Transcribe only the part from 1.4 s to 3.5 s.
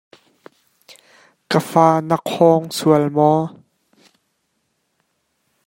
Ka fa, naa khawng sual maw?